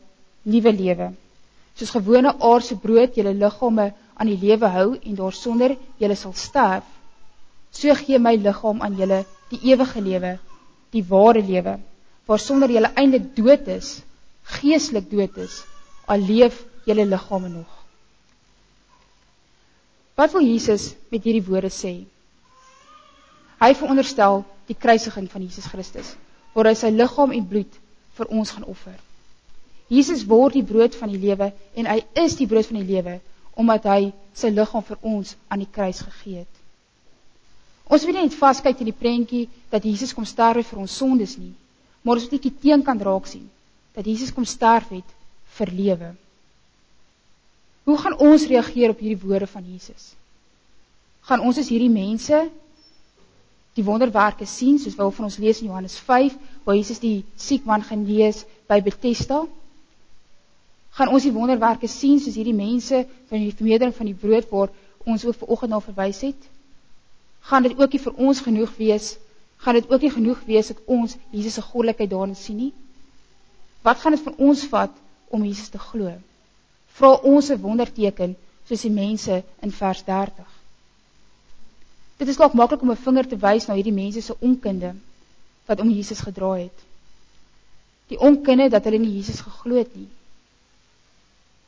nuwe 0.45 0.73
lewe. 0.73 1.13
Soos 1.75 1.93
gewone 1.95 2.35
aardse 2.39 2.77
brood 2.81 3.17
julle 3.17 3.35
liggame 3.35 3.93
aan 4.15 4.31
die 4.31 4.39
lewe 4.39 4.71
hou 4.77 4.89
en 4.95 5.17
daarsonder 5.19 5.77
julle 5.99 6.17
sal 6.17 6.35
sterf, 6.39 6.85
So 7.75 7.95
gee 7.99 8.19
my 8.23 8.37
liggaam 8.39 8.83
aan 8.87 8.95
julle 8.95 9.25
die 9.51 9.59
ewige 9.73 10.01
lewe, 10.01 10.37
die 10.95 11.03
ware 11.11 11.43
lewe, 11.43 11.79
waarsonder 12.31 12.71
julle 12.71 12.93
eintlik 12.95 13.33
dood 13.37 13.67
is, 13.75 13.97
geestelik 14.61 15.11
dood 15.11 15.41
is, 15.43 15.63
al 16.07 16.23
leef 16.23 16.61
julle 16.87 17.07
liggame 17.09 17.51
nog. 17.51 17.71
Wat 20.15 20.31
wil 20.33 20.47
Jesus 20.47 20.93
met 21.11 21.27
hierdie 21.27 21.43
woorde 21.43 21.73
sê? 21.75 21.95
Hy 23.59 23.73
veronderstel 23.75 24.45
die 24.69 24.79
kruisiging 24.79 25.27
van 25.33 25.43
Jesus 25.43 25.67
Christus, 25.67 26.15
waar 26.55 26.71
hy 26.71 26.77
sy 26.79 26.93
liggaam 26.95 27.35
en 27.35 27.49
bloed 27.51 27.81
vir 28.15 28.31
ons 28.31 28.55
gaan 28.55 28.69
offer. 28.71 28.95
Jesus 29.93 30.25
word 30.27 30.57
die 30.57 30.65
brood 30.65 30.95
van 30.97 31.13
die 31.13 31.21
lewe 31.21 31.51
en 31.77 31.89
hy 31.91 32.01
is 32.25 32.37
die 32.39 32.49
brood 32.49 32.69
van 32.71 32.81
die 32.81 32.89
lewe 32.89 33.21
omdat 33.55 33.87
hy 33.87 34.01
sy 34.35 34.51
liggaam 34.51 34.83
vir 34.83 34.99
ons 35.07 35.37
aan 35.49 35.63
die 35.63 35.71
kruis 35.71 36.01
gegee 36.03 36.43
het. 36.43 36.55
Ons 37.85 38.07
moet 38.09 38.17
net 38.17 38.35
vaskyk 38.35 38.81
in 38.81 38.89
die 38.89 38.97
prentjie 38.97 39.45
dat 39.71 39.85
Jesus 39.85 40.15
kom 40.17 40.27
sterf 40.27 40.73
vir 40.73 40.81
ons 40.83 40.97
sondes 40.97 41.37
nie, 41.39 41.53
maar 42.03 42.17
ons 42.17 42.27
moet 42.27 42.39
net 42.39 42.49
die 42.49 42.61
teenkant 42.65 43.05
raak 43.05 43.29
sien 43.31 43.47
dat 43.95 44.09
Jesus 44.09 44.33
kom 44.35 44.47
sterf 44.49 44.89
het 44.91 45.11
vir 45.55 45.71
lewe. 45.71 46.11
Hoe 47.85 47.99
gaan 48.01 48.17
ons 48.19 48.47
reageer 48.51 48.91
op 48.91 49.03
hierdie 49.05 49.21
woorde 49.23 49.47
van 49.47 49.65
Jesus? 49.69 50.15
Gaan 51.29 51.45
ons 51.45 51.61
as 51.61 51.71
hierdie 51.71 51.93
mense 51.93 52.41
die 53.75 53.85
wonderwerke 53.85 54.47
sien 54.47 54.79
soos 54.79 54.97
wat 54.99 55.21
ons 55.21 55.39
lees 55.43 55.61
in 55.61 55.69
Johannes 55.71 55.97
5 56.09 56.35
waar 56.65 56.79
Jesus 56.79 57.01
die 57.03 57.23
siek 57.37 57.67
man 57.69 57.85
genees 57.87 58.45
by 58.71 58.81
Bethesda? 58.83 59.45
Gaan 60.95 61.09
ons 61.09 61.23
die 61.23 61.35
wonderwerke 61.35 61.89
sien 61.89 62.21
soos 62.21 62.35
hierdie 62.39 62.55
mense 62.55 63.07
van 63.29 63.39
die 63.39 63.53
vermeerdering 63.53 63.95
van 63.95 64.07
die 64.07 64.19
brood 64.25 64.51
waar 64.51 64.71
ons 65.05 65.25
ook 65.25 65.39
vanoggend 65.43 65.71
na 65.71 65.81
verwys 65.81 66.21
het? 66.21 66.51
gaan 67.45 67.63
dit 67.63 67.77
ook 67.79 67.93
nie 67.93 68.01
vir 68.01 68.21
ons 68.27 68.41
genoeg 68.41 68.73
wees, 68.81 69.15
gaan 69.65 69.77
dit 69.77 69.91
ook 69.91 70.05
nie 70.05 70.13
genoeg 70.13 70.41
wees 70.49 70.71
dat 70.73 70.81
ons 70.89 71.17
Jesus 71.31 71.59
se 71.59 71.65
goddelikheid 71.65 72.11
daarin 72.11 72.37
sien 72.37 72.57
nie? 72.57 72.73
Wat 73.85 74.01
gaan 74.01 74.17
dit 74.17 74.25
vir 74.25 74.39
ons 74.49 74.65
vat 74.73 74.95
om 75.29 75.45
Jesus 75.45 75.69
te 75.73 75.81
glo? 75.83 76.13
Vra 76.97 77.11
ons 77.33 77.51
'n 77.51 77.61
wonderteken 77.61 78.37
soos 78.69 78.83
die 78.83 78.91
mense 78.91 79.43
in 79.61 79.73
vers 79.73 80.03
30. 80.05 80.49
Dit 82.17 82.29
is 82.29 82.37
dalk 82.37 82.55
maklik 82.55 82.83
om 82.83 82.91
'n 82.91 83.05
vinger 83.07 83.29
te 83.29 83.37
wys 83.37 83.67
na 83.69 83.75
hierdie 83.75 83.93
mense 83.93 84.23
se 84.23 84.35
onkunde 84.41 84.95
wat 85.67 85.81
om 85.81 85.91
Jesus 85.91 86.21
gedra 86.21 86.53
het. 86.53 86.79
Die 88.09 88.19
onkunde 88.19 88.69
dat 88.69 88.85
hulle 88.85 88.99
nie 88.99 89.17
Jesus 89.17 89.41
geglo 89.41 89.77
het 89.77 89.97
nie. 89.97 90.09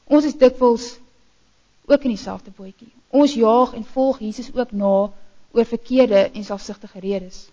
Ons 0.07 0.25
is 0.25 0.39
dikwels 0.39 0.97
ook 1.87 2.03
in 2.03 2.15
dieselfde 2.15 2.51
bootjie. 2.57 2.91
Ons 3.11 3.35
jaag 3.35 3.75
en 3.75 3.85
volg 3.85 4.21
Jesus 4.23 4.51
ook 4.55 4.73
na 4.73 5.11
oor 5.53 5.67
verkeerde 5.67 6.31
en 6.31 6.45
selfsugtige 6.45 6.99
redes. 6.99 7.47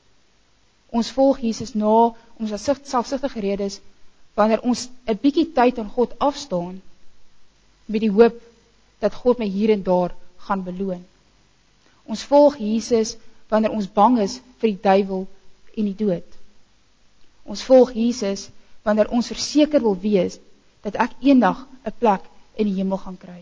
Ons 0.90 1.12
volg 1.12 1.40
Jesus 1.42 1.74
na 1.74 2.14
om 2.38 2.46
ons 2.46 2.66
selfsugtige 2.66 3.40
redes 3.40 3.80
wanneer 4.38 4.62
ons 4.62 4.90
'n 5.06 5.18
bietjie 5.22 5.52
tyd 5.54 5.80
aan 5.80 5.90
God 5.90 6.20
afstaan 6.20 6.82
met 7.86 8.02
die 8.02 8.12
hoop 8.12 8.42
dat 9.00 9.14
God 9.14 9.38
my 9.38 9.46
hier 9.46 9.70
en 9.70 9.84
daar 9.84 10.16
gaan 10.38 10.64
beloon. 10.64 11.06
Ons 12.06 12.24
volg 12.24 12.58
Jesus 12.58 13.16
wanneer 13.48 13.72
ons 13.72 13.92
bang 13.92 14.20
is 14.20 14.42
vir 14.58 14.70
die 14.70 14.82
duiwel 14.82 15.28
en 15.76 15.86
die 15.86 16.06
dood. 16.06 16.28
Ons 17.44 17.64
volg 17.64 17.94
Jesus 17.94 18.50
wanneer 18.84 19.10
ons 19.10 19.28
verseker 19.28 19.82
wil 19.82 19.98
wees 20.00 20.40
dat 20.82 20.96
ek 20.96 21.12
eendag 21.22 21.68
'n 21.86 21.94
plek 22.00 22.22
in 22.56 22.70
die 22.70 22.76
hemel 22.78 22.98
gaan 22.98 23.18
kry. 23.18 23.42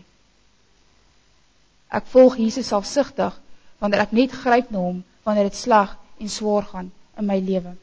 Ek 1.92 2.08
volg 2.12 2.38
Jesus 2.40 2.70
selfsugtig 2.72 3.36
wanneer 3.78 4.06
ek 4.06 4.14
net 4.16 4.32
gryp 4.32 4.70
na 4.70 4.80
hom 4.80 5.02
wanneer 5.26 5.50
dit 5.50 5.58
sleg 5.58 5.92
en 6.18 6.30
swaar 6.32 6.64
gaan 6.70 6.92
in 7.18 7.26
my 7.28 7.38
lewe. 7.38 7.74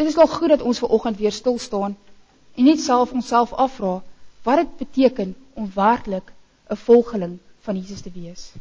Dit 0.00 0.08
is 0.08 0.16
nog 0.16 0.32
goed 0.32 0.48
dat 0.48 0.62
ons 0.64 0.78
ver 0.80 0.88
oggend 0.96 1.18
weer 1.20 1.32
stil 1.32 1.58
staan 1.58 1.96
en 2.54 2.64
net 2.64 2.80
self 2.80 3.12
onsself 3.12 3.52
afvra 3.52 3.98
wat 4.46 4.62
dit 4.62 4.76
beteken 4.78 5.34
om 5.52 5.70
werklik 5.74 6.32
'n 6.70 6.76
volgeling 6.76 7.38
van 7.60 7.76
Jesus 7.76 8.00
te 8.00 8.10
wees. 8.10 8.52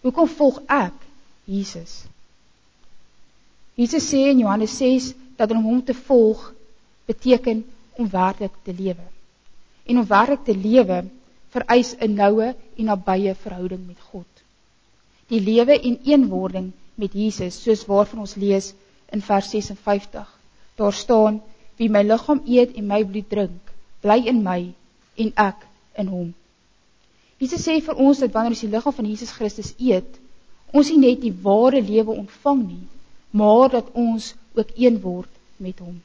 Hoekom 0.00 0.28
volg 0.28 0.60
ek 0.66 0.94
Jesus? 1.44 2.04
Jesus 3.74 4.08
sê 4.08 4.28
in 4.30 4.38
Johannes 4.38 4.76
6 4.76 5.12
dat 5.36 5.50
om 5.50 5.62
hom 5.62 5.84
te 5.84 5.94
volg 5.94 6.52
beteken 7.04 7.64
om 7.92 8.08
werklik 8.10 8.52
te 8.62 8.72
lewe. 8.72 9.04
En 9.84 9.98
om 9.98 10.06
werklik 10.06 10.44
te 10.44 10.56
lewe 10.56 11.02
vereis 11.54 11.94
'n 11.98 12.14
noue 12.14 12.54
en 12.76 12.84
nabye 12.84 13.34
verhouding 13.34 13.86
met 13.86 14.00
God. 14.10 14.30
Die 15.28 15.40
lewe 15.40 15.80
en 15.80 15.98
eenwording 16.04 16.72
met 16.94 17.12
Jesus, 17.12 17.62
soos 17.62 17.86
waarvan 17.86 18.20
ons 18.24 18.34
lees 18.34 18.74
in 19.10 19.22
vers 19.22 19.50
56. 19.50 20.38
Daar 20.76 20.92
staan: 20.92 21.42
Wie 21.76 21.90
my 21.90 22.02
liggaam 22.02 22.42
eet 22.46 22.76
en 22.76 22.86
my 22.86 23.04
bloed 23.04 23.28
drink, 23.28 23.72
bly 24.00 24.18
in 24.26 24.42
my 24.42 24.72
en 25.16 25.32
ek 25.36 25.66
in 25.96 26.06
hom. 26.06 26.34
Jesus 27.38 27.64
sê 27.66 27.80
vir 27.82 27.98
ons 27.98 28.18
dat 28.22 28.32
wanneer 28.32 28.54
ons 28.54 28.64
die 28.64 28.70
liggaam 28.70 28.94
van 28.94 29.08
Jesus 29.10 29.32
Christus 29.34 29.74
eet, 29.78 30.20
ons 30.72 30.90
nie 30.90 31.00
net 31.02 31.20
die 31.20 31.34
ware 31.42 31.82
lewe 31.82 32.14
ontvang 32.14 32.62
nie, 32.66 32.86
maar 33.30 33.68
dat 33.72 33.90
ons 33.92 34.34
ook 34.54 34.72
een 34.76 35.00
word 35.00 35.30
met 35.56 35.78
hom. 35.78 36.00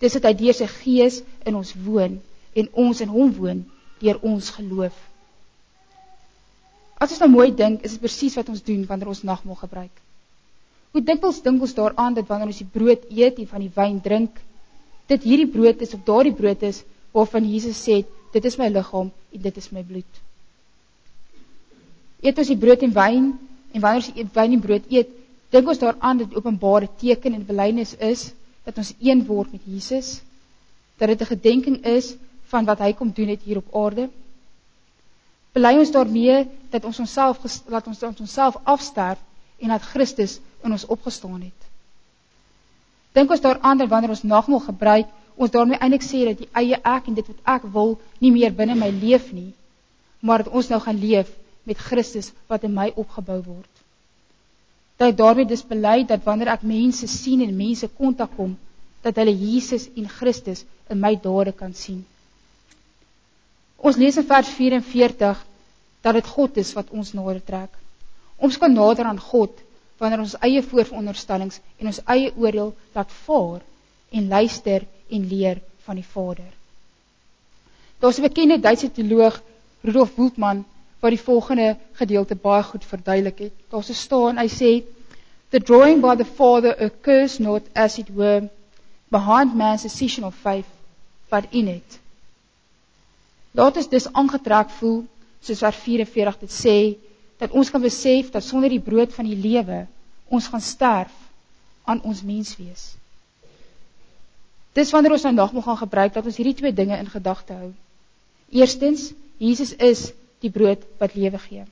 Dis 0.00 0.16
dat 0.18 0.26
hy 0.28 0.32
deur 0.40 0.56
sy 0.56 0.66
gees 0.66 1.20
in 1.46 1.56
ons 1.56 1.72
woon 1.84 2.18
en 2.52 2.68
ons 2.72 3.00
in 3.00 3.08
hom 3.08 3.32
woon 3.36 3.64
deur 4.02 4.18
ons 4.26 4.50
geloof. 4.56 4.94
As 7.02 7.10
ons 7.14 7.22
nou 7.24 7.30
mooi 7.32 7.50
dink, 7.50 7.82
is 7.82 7.96
dit 7.96 8.02
presies 8.02 8.36
wat 8.38 8.48
ons 8.52 8.62
doen 8.62 8.82
wanneer 8.86 9.10
ons 9.10 9.24
nagmaal 9.26 9.58
gebruik. 9.58 9.94
Hoe 10.92 11.02
dikwels 11.02 11.40
dink 11.42 11.62
ons 11.64 11.74
daaraan 11.74 12.14
dat 12.14 12.28
wanneer 12.28 12.52
ons 12.52 12.60
die 12.60 12.72
brood 12.74 13.06
eet 13.10 13.38
en 13.40 13.48
van 13.50 13.64
die 13.64 13.72
wyn 13.74 14.00
drink, 14.04 14.36
dit 15.10 15.24
hierdie 15.26 15.48
brood 15.50 15.80
is 15.82 15.94
of 15.96 16.04
daardie 16.06 16.34
brood 16.36 16.62
is 16.68 16.82
waarvan 17.16 17.48
Jesus 17.48 17.80
sê, 17.80 18.02
dit 18.32 18.44
is 18.48 18.58
my 18.60 18.68
liggaam 18.72 19.10
en 19.10 19.42
dit 19.46 19.56
is 19.58 19.70
my 19.72 19.82
bloed. 19.88 20.20
Eet 22.22 22.38
ons 22.38 22.52
die 22.52 22.60
brood 22.60 22.84
en 22.86 22.94
wyn 22.96 23.32
en 23.72 23.82
wanneer 23.82 24.02
ons 24.02 24.12
die 24.14 24.28
wyn 24.36 24.56
en 24.58 24.64
brood 24.64 24.92
eet, 24.92 25.10
dink 25.52 25.68
ons 25.68 25.80
daaraan 25.80 26.22
dat 26.22 26.30
die 26.30 26.38
openbare 26.38 26.88
teken 27.00 27.34
en 27.36 27.48
belydenis 27.48 27.96
is 27.98 28.28
dat 28.64 28.78
ons 28.78 28.92
een 29.02 29.24
word 29.26 29.50
met 29.52 29.64
Jesus, 29.66 30.20
dat 31.00 31.08
dit 31.10 31.20
'n 31.20 31.32
gedenking 31.34 31.84
is 31.84 32.14
van 32.52 32.68
wat 32.68 32.84
hy 32.84 32.92
kom 32.96 33.10
doen 33.16 33.32
het 33.32 33.42
hier 33.46 33.62
op 33.62 33.74
aarde. 33.84 34.08
Bely 35.56 35.74
ons 35.80 35.92
daarmee 35.92 36.44
dat 36.72 36.84
ons 36.88 37.00
onsself 37.04 37.40
laat 37.72 37.88
ons 37.90 38.02
onsself 38.12 38.56
afsterf 38.64 39.20
en 39.62 39.74
dat 39.74 39.90
Christus 39.92 40.38
in 40.62 40.72
ons 40.72 40.86
opgestaan 40.86 41.40
het. 41.40 41.68
Dink 43.12 43.30
ons 43.30 43.44
daaraan 43.44 43.78
dat 43.78 43.88
wanneer 43.88 44.14
ons 44.14 44.24
nagmaal 44.24 44.64
gebruik, 44.68 45.10
ons 45.36 45.52
daarmee 45.52 45.80
eintlik 45.80 46.04
sê 46.06 46.24
dat 46.28 46.40
die 46.40 46.48
eie 46.56 46.78
ek 46.80 47.08
en 47.08 47.18
dit 47.18 47.28
wat 47.28 47.52
ek 47.56 47.68
wil 47.74 47.98
nie 48.24 48.32
meer 48.32 48.54
binne 48.56 48.76
my 48.78 48.88
leef 49.02 49.30
nie, 49.36 49.52
maar 50.20 50.44
dat 50.44 50.52
ons 50.52 50.70
nou 50.72 50.80
gaan 50.80 51.00
leef 51.00 51.28
met 51.68 51.78
Christus 51.78 52.32
wat 52.48 52.64
in 52.68 52.74
my 52.74 52.90
opgebou 52.96 53.40
word. 53.44 53.70
Dat 54.96 55.16
daarmee 55.18 55.48
dis 55.48 55.64
bely 55.66 56.02
dat 56.08 56.24
wanneer 56.24 56.54
ek 56.54 56.64
mense 56.68 57.08
sien 57.08 57.42
en 57.44 57.56
mense 57.56 57.88
kontak 57.98 58.32
kom, 58.36 58.56
dat 59.02 59.18
hulle 59.18 59.34
Jesus 59.34 59.88
en 59.96 60.08
Christus 60.08 60.64
in 60.88 61.00
my 61.02 61.14
dade 61.20 61.52
kan 61.52 61.74
sien. 61.74 62.04
Ons 63.82 63.98
lees 63.98 64.16
in 64.16 64.26
vers 64.26 64.48
44 64.54 65.42
dat 66.06 66.14
dit 66.14 66.32
God 66.36 66.56
is 66.62 66.72
wat 66.78 66.90
ons 66.94 67.12
nader 67.18 67.42
trek. 67.42 67.70
Ons 68.38 68.58
kan 68.58 68.72
nader 68.72 69.08
aan 69.10 69.18
God 69.18 69.58
wanneer 69.98 70.22
ons 70.22 70.36
eie 70.46 70.62
vooronderstellings 70.62 71.60
en 71.78 71.90
ons 71.90 72.02
eie 72.14 72.30
oordeel 72.38 72.72
laat 72.94 73.14
vaar 73.26 73.60
en 74.14 74.28
luister 74.28 74.86
en 75.10 75.28
leer 75.30 75.62
van 75.86 75.98
die 75.98 76.06
Vader. 76.14 76.50
Daar's 78.02 78.18
'n 78.18 78.26
bekende 78.26 78.58
Duitse 78.58 78.90
teoloog, 78.90 79.40
Rudolf 79.82 80.14
Bultmann, 80.14 80.64
wat 81.00 81.10
die 81.10 81.24
volgende 81.26 81.76
gedeelte 81.92 82.34
baie 82.34 82.62
goed 82.62 82.84
verduidelik 82.84 83.38
het. 83.38 83.52
Daar 83.70 83.84
se 83.84 83.94
staan, 83.94 84.38
hy 84.38 84.48
sê, 84.48 84.84
"The 85.50 85.60
drawing 85.60 86.00
by 86.00 86.16
the 86.16 86.24
Father 86.24 86.84
occurs 86.84 87.38
not 87.38 87.62
as 87.74 87.98
it 87.98 88.08
were 88.14 88.48
behind 89.08 89.54
man's 89.54 89.82
decision 89.82 90.24
of 90.24 90.34
faith, 90.34 90.70
but 91.30 91.44
in 91.50 91.68
it." 91.68 92.01
Laat 93.52 93.76
ons 93.76 93.88
dus 93.88 94.08
aangetrek 94.12 94.70
voel, 94.78 95.02
soos 95.44 95.60
vers 95.60 95.76
44 95.84 96.38
dit 96.44 96.54
sê, 96.54 96.76
dat 97.42 97.52
ons 97.52 97.70
kan 97.70 97.82
besef 97.82 98.30
dat 98.32 98.44
sonder 98.46 98.70
die 98.70 98.82
brood 98.82 99.12
van 99.12 99.26
die 99.26 99.36
lewe 99.36 99.84
ons 100.32 100.48
gaan 100.48 100.62
sterf 100.64 101.12
aan 101.84 102.00
ons 102.08 102.22
menswees. 102.24 102.92
Dis 104.72 104.92
wanneer 104.94 105.16
ons 105.18 105.26
nou 105.26 105.34
nagmaal 105.36 105.66
gaan 105.66 105.80
gebruik 105.82 106.14
dat 106.14 106.26
ons 106.28 106.38
hierdie 106.40 106.56
twee 106.56 106.72
dinge 106.72 106.96
in 106.96 107.10
gedagte 107.12 107.56
hou. 107.58 107.72
Eerstens, 108.52 109.10
Jesus 109.42 109.74
is 109.76 110.12
die 110.40 110.50
brood 110.54 110.84
wat 111.00 111.16
lewe 111.18 111.40
gee. 111.42 111.64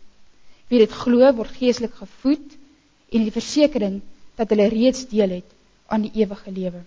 Wie 0.69 0.81
dit 0.83 0.93
glo, 0.93 1.25
word 1.39 1.55
geestelik 1.57 1.95
gevoed 1.97 2.57
en 3.11 3.25
die 3.25 3.35
versekering 3.35 4.01
dat 4.39 4.53
hulle 4.53 4.69
reeds 4.73 5.07
deel 5.11 5.39
het 5.39 5.57
aan 5.91 6.05
die 6.07 6.13
ewige 6.23 6.53
lewe. 6.53 6.83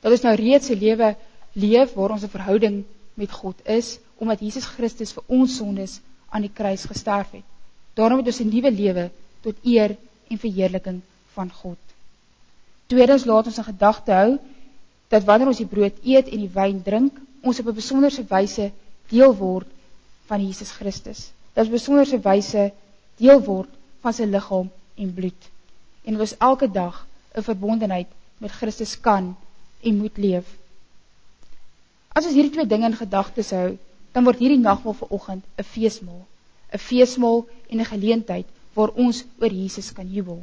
Dat 0.00 0.16
ons 0.16 0.24
nou 0.26 0.34
reeds 0.36 0.70
'n 0.70 0.80
lewe 0.80 1.14
leef 1.54 1.94
waar 1.94 2.16
ons 2.16 2.24
'n 2.24 2.34
verhouding 2.34 2.84
met 3.20 3.32
God 3.32 3.60
is 3.68 3.98
omdat 4.20 4.40
Jesus 4.44 4.66
Christus 4.68 5.12
vir 5.16 5.24
ons 5.32 5.56
sondes 5.60 5.98
aan 6.28 6.44
die 6.44 6.52
kruis 6.52 6.84
gesterf 6.88 7.32
het. 7.36 7.46
Daarom 7.96 8.20
het 8.20 8.26
ons 8.32 8.40
'n 8.40 8.48
nuwe 8.48 8.70
lewe 8.70 9.10
tot 9.42 9.56
eer 9.64 9.96
en 10.28 10.38
verheerliking 10.38 11.00
van 11.34 11.50
God. 11.52 11.78
Tweedens 12.86 13.24
laat 13.24 13.46
ons 13.46 13.58
in 13.58 13.64
gedagte 13.64 14.12
hou 14.12 14.38
dat 15.08 15.24
wanneer 15.24 15.50
ons 15.50 15.62
die 15.62 15.72
brood 15.74 15.96
eet 16.04 16.28
en 16.28 16.38
die 16.38 16.54
wyn 16.54 16.82
drink, 16.82 17.18
ons 17.42 17.58
op 17.60 17.66
'n 17.66 17.74
besonderse 17.74 18.24
wyse 18.28 18.70
deel 19.08 19.36
word 19.36 19.66
van 20.26 20.46
Jesus 20.46 20.70
Christus. 20.70 21.30
Dat 21.52 21.64
ons 21.64 21.66
op 21.66 21.72
'n 21.72 21.80
besonderse 21.80 22.20
wyse 22.20 22.72
deel 23.16 23.40
word 23.42 23.68
van 24.00 24.12
sy 24.12 24.24
liggaam 24.24 24.70
en 24.94 25.14
bloed. 25.14 25.50
En 26.04 26.20
ons 26.20 26.36
elke 26.38 26.70
dag 26.70 27.06
'n 27.34 27.42
verbondenheid 27.42 28.06
met 28.38 28.50
Christus 28.50 29.00
kan 29.00 29.36
en 29.80 29.96
moet 29.96 30.16
leef. 30.16 30.59
As 32.14 32.26
ons 32.26 32.34
hierdie 32.34 32.52
twee 32.54 32.66
dinge 32.66 32.90
in 32.90 32.96
gedagte 32.98 33.44
hou, 33.54 33.78
dan 34.12 34.26
word 34.26 34.40
hierdie 34.42 34.62
nagmaal 34.62 34.96
vanoggend 34.98 35.44
'n 35.58 35.66
feesmaal, 35.74 36.22
'n 36.74 36.78
feesmaal 36.78 37.46
en 37.70 37.80
'n 37.80 37.92
geleentheid 37.92 38.46
waar 38.74 38.90
ons 39.04 39.24
oor 39.40 39.52
Jesus 39.52 39.92
kan 39.92 40.08
jubel. 40.10 40.40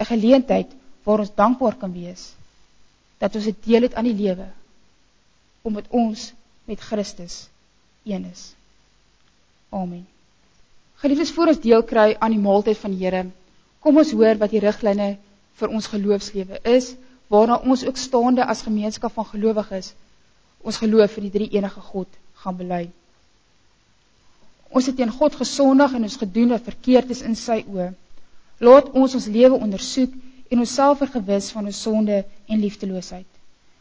'n 0.00 0.10
Geleentheid 0.12 0.70
waar 1.04 1.20
ons 1.20 1.34
dankbaar 1.34 1.76
kan 1.76 1.92
wees 1.92 2.32
dat 3.18 3.34
ons 3.36 3.46
'n 3.46 3.56
deel 3.64 3.82
het 3.82 3.94
aan 3.94 4.08
die 4.08 4.20
lewe 4.24 4.48
omdat 5.62 5.84
ons 5.90 6.32
met 6.64 6.80
Christus 6.80 7.48
een 8.04 8.24
is. 8.24 8.54
Amen. 9.68 10.06
Geliefdes, 10.94 11.32
voor 11.32 11.46
ons 11.52 11.60
deel 11.60 11.82
kry 11.84 12.16
aan 12.18 12.30
die 12.30 12.40
maaltyd 12.40 12.78
van 12.78 12.90
die 12.90 13.04
Here, 13.04 13.26
kom 13.80 13.96
ons 13.96 14.12
hoor 14.12 14.38
wat 14.40 14.50
die 14.50 14.60
riglyne 14.60 15.16
vir 15.60 15.68
ons 15.68 15.86
geloofslewe 15.86 16.60
is, 16.62 16.94
waarna 17.28 17.60
ons 17.60 17.84
ook 17.84 17.96
staande 17.96 18.44
as 18.44 18.64
gemeenskap 18.66 19.12
van 19.12 19.28
gelowiges 19.28 19.92
ons 20.62 20.76
geloof 20.76 21.16
in 21.16 21.28
die 21.28 21.34
drie 21.38 21.50
enige 21.56 21.80
God 21.80 22.18
gaan 22.42 22.56
bely. 22.56 22.88
Ons 24.70 24.86
het 24.86 24.96
teen 24.96 25.10
God 25.10 25.34
gesondig 25.34 25.94
en 25.96 26.06
ons 26.06 26.20
gedoen 26.20 26.54
wat 26.54 26.66
verkeerd 26.68 27.10
is 27.10 27.22
in 27.26 27.34
sy 27.38 27.62
oë. 27.66 27.90
Laat 28.60 28.90
ons 28.94 29.16
ons 29.18 29.26
lewe 29.26 29.58
ondersoek 29.58 30.14
en 30.50 30.62
onsself 30.62 31.00
vergewis 31.02 31.50
van 31.54 31.66
ons 31.70 31.82
sonde 31.82 32.22
en 32.22 32.60
liefdeloosheid. 32.60 33.26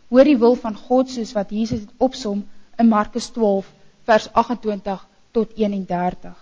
Hoor 0.09 0.25
die 0.25 0.37
wil 0.41 0.55
van 0.57 0.77
God 0.77 1.11
soos 1.13 1.35
wat 1.37 1.51
Jesus 1.53 1.83
dit 1.83 2.05
opsom 2.05 2.41
in 2.79 2.89
Markus 2.89 3.29
12 3.35 3.67
vers 4.09 4.29
28 4.33 5.03
tot 5.35 5.51
31. 5.57 6.33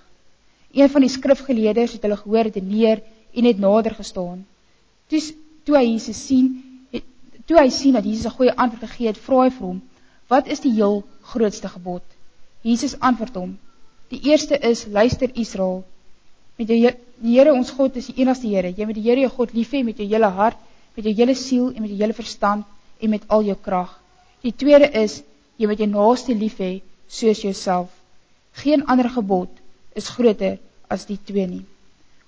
Een 0.78 0.90
van 0.94 1.04
die 1.04 1.12
skrifgeleerders 1.12 1.98
het 1.98 2.06
hulle 2.06 2.20
gehoor 2.22 2.52
dit 2.52 2.64
neer 2.64 3.02
en 3.34 3.50
het 3.50 3.60
nader 3.60 3.96
gestaan. 3.98 4.46
Toe 5.12 5.22
toe 5.68 5.76
hy 5.76 5.84
Jesus 5.84 6.20
sien, 6.30 6.46
het, 6.96 7.04
toe 7.46 7.58
hy 7.60 7.68
sien 7.74 7.98
dat 7.98 8.06
Jesus 8.08 8.30
'n 8.30 8.38
goeie 8.38 8.56
antwoord 8.56 8.88
gegee 8.88 9.08
het, 9.08 9.18
vra 9.20 9.42
hy 9.44 9.50
vir 9.52 9.66
hom: 9.68 9.82
Wat 10.28 10.48
is 10.48 10.60
die 10.60 10.74
heel 10.76 11.04
grootste 11.32 11.70
gebod? 11.72 12.04
Jesus 12.62 12.98
antwoord 13.00 13.36
hom: 13.40 13.54
Die 14.12 14.20
eerste 14.30 14.58
is: 14.70 14.86
Luister 14.92 15.32
Israel, 15.34 15.84
met 16.60 16.68
jou 16.68 16.80
die 16.80 17.38
Here 17.38 17.54
ons 17.54 17.72
God 17.72 17.96
is 17.98 18.10
die 18.12 18.22
enigste 18.22 18.48
Here. 18.48 18.74
Jy 18.76 18.86
moet 18.86 18.98
die 19.00 19.06
Here 19.06 19.24
jou 19.24 19.32
God 19.38 19.54
lief 19.56 19.72
hê 19.74 19.84
met 19.84 19.98
jou 19.98 20.08
hele 20.08 20.30
hart, 20.40 20.60
met 20.96 21.08
jou 21.08 21.14
hele 21.16 21.36
siel 21.36 21.72
en 21.72 21.82
met 21.82 21.94
jou 21.94 22.02
hele 22.02 22.18
verstand 22.18 22.66
en 23.00 23.10
met 23.10 23.24
al 23.32 23.48
jou 23.48 23.56
krag. 23.70 23.96
Die 24.44 24.54
tweede 24.54 24.92
is: 25.04 25.22
Jy 25.58 25.72
moet 25.72 25.80
jou 25.80 25.90
naaste 25.94 26.36
lief 26.36 26.60
hê 26.60 26.72
soos 27.08 27.42
jouself. 27.42 27.90
Geen 28.64 28.84
ander 28.86 29.10
gebod 29.10 29.50
is 29.96 30.10
groter 30.10 30.58
as 30.90 31.06
die 31.08 31.20
twee 31.24 31.48
nie. 31.48 31.64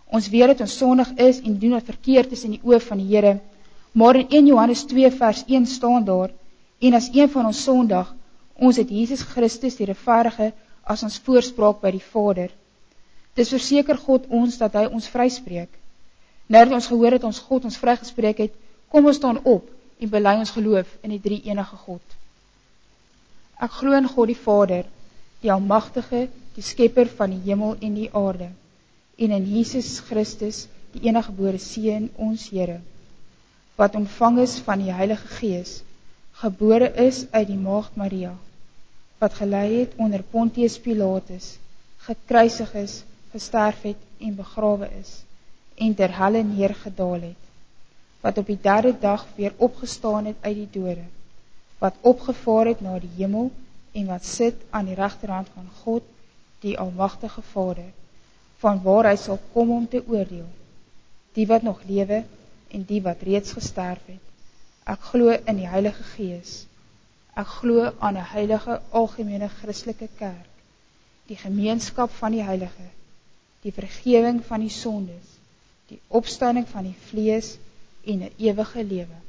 Ons 0.10 0.30
weet 0.32 0.54
dat 0.54 0.64
ons 0.66 0.78
sondig 0.78 1.12
is 1.22 1.44
en 1.44 1.60
doen 1.60 1.76
wat 1.78 1.90
verkeerd 1.90 2.32
is 2.34 2.46
in 2.48 2.56
die 2.56 2.64
oë 2.64 2.80
van 2.88 3.02
die 3.04 3.12
Here. 3.12 3.40
Maar 3.92 4.24
in 4.24 4.30
1 4.30 4.52
Johannes 4.54 4.86
2 4.88 5.12
vers 5.12 5.44
1 5.48 5.66
staan 5.68 6.06
daar: 6.06 6.32
En 6.80 6.94
as 6.94 7.10
een 7.14 7.30
van 7.30 7.46
ons 7.46 7.64
Sondag, 7.64 8.14
ons 8.56 8.78
het 8.80 8.90
Jesus 8.90 9.22
Christus 9.22 9.76
die 9.80 9.88
regverdige 9.88 10.52
as 10.84 11.04
ons 11.04 11.20
voorspraak 11.24 11.82
by 11.82 11.92
die 11.96 12.04
Vader. 12.04 12.52
Dis 13.36 13.52
verseker 13.54 14.00
God 14.00 14.28
ons 14.34 14.58
dat 14.60 14.76
hy 14.76 14.86
ons 14.88 15.08
vryspreek. 15.12 15.72
Nou 16.50 16.64
dat 16.66 16.76
ons 16.80 16.88
gehoor 16.90 17.18
het 17.18 17.26
ons 17.28 17.42
God 17.46 17.68
ons 17.70 17.78
vrygespreek 17.78 18.40
het, 18.46 18.56
kom 18.90 19.06
ons 19.06 19.20
staan 19.20 19.38
op 19.44 19.68
en 20.00 20.10
bely 20.10 20.34
ons 20.42 20.54
geloof 20.56 20.96
in 21.06 21.14
die 21.14 21.22
drie 21.22 21.42
enige 21.46 21.78
God. 21.84 22.16
Ek 23.60 23.76
glo 23.76 23.94
in 23.98 24.08
God 24.10 24.32
die 24.32 24.40
Vader, 24.40 24.88
die 25.44 25.52
almagtige, 25.52 26.26
die 26.56 26.66
skepper 26.66 27.12
van 27.20 27.36
die 27.36 27.44
hemel 27.52 27.76
en 27.86 27.96
die 28.00 28.10
aarde, 28.16 28.50
en 29.20 29.36
in 29.36 29.46
Jesus 29.52 30.00
Christus, 30.08 30.64
die 30.96 31.06
eniggebore 31.10 31.60
seun, 31.62 32.08
ons 32.18 32.48
Here, 32.50 32.80
wat 33.78 33.96
ontvang 34.00 34.40
is 34.44 34.58
van 34.64 34.82
die 34.82 34.96
Heilige 34.96 35.28
Gees, 35.38 35.80
gebore 36.40 36.88
is 37.04 37.26
uit 37.32 37.50
die 37.50 37.60
maagd 37.60 37.96
Maria, 38.00 38.32
wat 39.20 39.34
gelei 39.36 39.82
het 39.82 39.96
onder 40.00 40.22
Pontius 40.24 40.78
Pilatus, 40.80 41.58
gekruisig 42.06 42.74
is, 42.80 42.94
gesterf 43.34 43.82
het 43.84 44.06
en 44.24 44.38
begrawe 44.38 44.88
is, 45.02 45.18
en 45.76 45.96
ter 45.96 46.14
helle 46.16 46.44
neergedaal 46.44 47.26
het, 47.28 47.50
wat 48.24 48.40
op 48.40 48.48
die 48.48 48.60
derde 48.62 48.94
dag 49.00 49.26
weer 49.36 49.54
opgestaan 49.58 50.32
het 50.32 50.40
uit 50.42 50.56
die 50.62 50.70
dode, 50.80 51.04
wat 51.84 52.00
opgevaar 52.02 52.72
het 52.72 52.82
na 52.88 52.96
die 53.04 53.12
hemel 53.18 53.52
en 53.92 54.08
wat 54.08 54.26
sit 54.26 54.64
aan 54.70 54.88
die 54.88 54.96
rechterhand 54.96 55.52
van 55.54 55.68
God, 55.84 56.08
die 56.64 56.78
almachtige 56.80 57.44
Vader, 57.52 57.92
van 58.64 58.80
waar 58.84 59.12
hy 59.12 59.16
sal 59.20 59.40
kom 59.52 59.76
om 59.76 59.88
te 59.88 60.04
oordeel, 60.08 60.48
die 61.36 61.48
wat 61.52 61.68
nog 61.68 61.84
lewe 61.88 62.24
en 62.72 62.88
die 62.88 63.04
wat 63.04 63.28
reeds 63.28 63.52
gesterf 63.60 64.08
het. 64.08 64.29
Ek 64.90 65.06
glo 65.12 65.30
in 65.32 65.62
die 65.62 65.70
Heilige 65.70 66.04
Gees. 66.16 66.66
Ek 67.38 67.48
glo 67.60 67.92
aan 68.00 68.18
die 68.18 68.26
heilige 68.34 68.80
algemene 68.96 69.52
christelike 69.60 70.10
kerk, 70.18 70.50
die 71.30 71.38
gemeenskap 71.38 72.12
van 72.18 72.34
die 72.36 72.44
heilige, 72.44 72.90
die 73.64 73.72
vergeving 73.76 74.42
van 74.48 74.66
die 74.66 74.74
sondes, 74.74 75.38
die 75.92 76.02
opstanding 76.10 76.68
van 76.68 76.90
die 76.90 76.98
vlees 77.10 77.56
en 78.04 78.26
die 78.26 78.50
eeuwige 78.50 78.84
lewe 78.84 79.20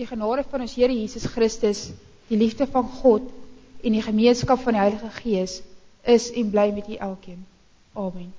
die 0.00 0.08
genade 0.08 0.44
van 0.48 0.64
ons 0.64 0.74
Here 0.78 0.94
Jesus 0.94 1.26
Christus, 1.28 1.90
die 2.30 2.38
liefde 2.40 2.66
van 2.66 2.86
God 3.02 3.26
en 3.84 3.96
die 3.96 4.04
gemeenskap 4.04 4.62
van 4.64 4.76
die 4.76 4.84
Heilige 4.84 5.10
Gees 5.20 5.60
is 6.08 6.30
en 6.32 6.52
bly 6.52 6.70
met 6.72 6.88
u 6.88 6.96
elkeen. 6.96 7.42
Amen. 7.92 8.32